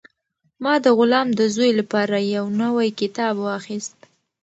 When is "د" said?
0.83-0.85, 1.39-1.41